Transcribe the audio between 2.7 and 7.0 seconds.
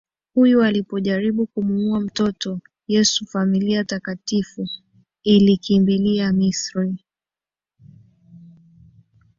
Yesu familia takatifu ilikimbilia Misri